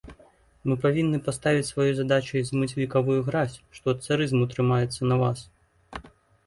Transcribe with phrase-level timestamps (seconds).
[0.69, 5.47] Мы павінны паставіць сваёй задачай змыць векавую гразь, што ад царызму трымаецца на вас.